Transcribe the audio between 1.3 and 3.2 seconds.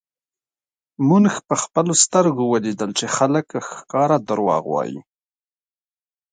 په خپلو سترږو ولیدل چی